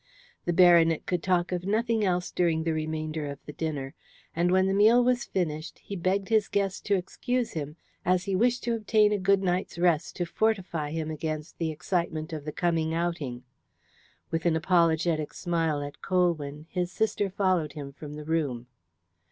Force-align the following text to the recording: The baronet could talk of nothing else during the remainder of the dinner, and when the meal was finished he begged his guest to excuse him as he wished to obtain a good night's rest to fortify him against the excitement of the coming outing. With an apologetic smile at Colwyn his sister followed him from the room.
The 0.45 0.51
baronet 0.51 1.05
could 1.05 1.21
talk 1.21 1.51
of 1.51 1.63
nothing 1.67 2.03
else 2.03 2.31
during 2.31 2.63
the 2.63 2.73
remainder 2.73 3.27
of 3.29 3.37
the 3.45 3.53
dinner, 3.53 3.93
and 4.35 4.49
when 4.51 4.65
the 4.65 4.73
meal 4.73 5.03
was 5.03 5.25
finished 5.25 5.77
he 5.77 5.95
begged 5.95 6.29
his 6.29 6.47
guest 6.47 6.87
to 6.87 6.95
excuse 6.95 7.51
him 7.51 7.75
as 8.03 8.23
he 8.23 8.35
wished 8.35 8.63
to 8.63 8.73
obtain 8.73 9.11
a 9.11 9.19
good 9.19 9.43
night's 9.43 9.77
rest 9.77 10.15
to 10.15 10.25
fortify 10.25 10.89
him 10.89 11.11
against 11.11 11.59
the 11.59 11.69
excitement 11.69 12.33
of 12.33 12.45
the 12.45 12.51
coming 12.51 12.95
outing. 12.95 13.43
With 14.31 14.47
an 14.47 14.55
apologetic 14.55 15.35
smile 15.35 15.83
at 15.83 16.01
Colwyn 16.01 16.65
his 16.71 16.91
sister 16.91 17.29
followed 17.29 17.73
him 17.73 17.93
from 17.93 18.15
the 18.15 18.25
room. 18.25 18.65